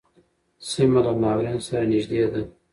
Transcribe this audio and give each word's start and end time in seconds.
سیمه 0.69 0.99
له 1.05 1.13
ناورین 1.21 1.57
سره 1.67 1.83
نږدې 1.91 2.23
ده. 2.31 2.41